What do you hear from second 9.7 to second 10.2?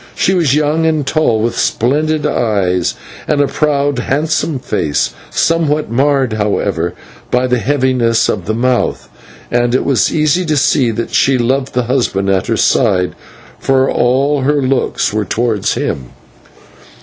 it was